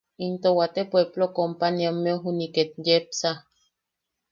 [0.25, 3.29] Into waate pueplo companyiammeu juniʼi ket yepsa.